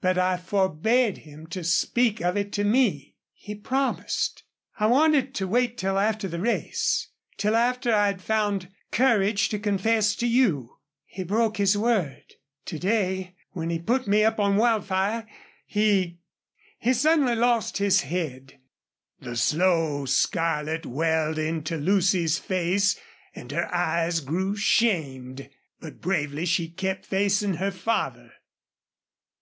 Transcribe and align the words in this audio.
"But 0.00 0.16
I 0.16 0.38
forbade 0.38 1.18
him 1.18 1.46
to 1.48 1.62
speak 1.62 2.22
of 2.22 2.34
it 2.34 2.50
to 2.54 2.64
me. 2.64 3.14
He 3.34 3.54
promised. 3.54 4.42
I 4.80 4.86
wanted 4.86 5.34
to 5.34 5.46
wait 5.46 5.76
till 5.76 5.98
after 5.98 6.28
the 6.28 6.40
race 6.40 7.10
till 7.36 7.54
after 7.54 7.94
I 7.94 8.06
had 8.06 8.22
found 8.22 8.70
courage 8.90 9.50
to 9.50 9.58
confess 9.58 10.14
to 10.16 10.26
you. 10.26 10.78
He 11.04 11.24
broke 11.24 11.58
his 11.58 11.76
word.... 11.76 12.24
Today 12.64 13.36
when 13.50 13.68
he 13.68 13.78
put 13.78 14.06
me 14.08 14.24
up 14.24 14.40
on 14.40 14.56
Wildfire 14.56 15.28
he 15.66 16.20
he 16.78 16.94
suddenly 16.94 17.34
lost 17.36 17.76
his 17.76 18.00
head." 18.00 18.58
The 19.20 19.36
slow 19.36 20.06
scarlet 20.06 20.86
welled 20.86 21.36
into 21.38 21.76
Lucy's 21.76 22.38
face 22.38 22.98
and 23.34 23.52
her 23.52 23.68
eyes 23.74 24.20
grew 24.20 24.56
shamed, 24.56 25.50
but 25.80 26.00
bravely 26.00 26.46
she 26.46 26.68
kept 26.70 27.04
facing 27.04 27.56
her 27.56 27.70
father. 27.70 28.32